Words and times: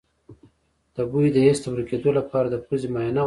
د 0.95 0.97
بوی 1.11 1.27
د 1.33 1.37
حس 1.45 1.59
د 1.63 1.65
ورکیدو 1.73 2.09
لپاره 2.19 2.47
د 2.49 2.55
پوزې 2.65 2.87
معاینه 2.93 3.17
وکړئ 3.17 3.19